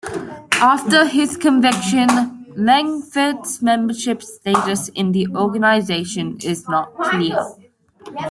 [0.53, 2.07] After his conviction,
[2.57, 7.37] Langford's membership status in the organization is not clear.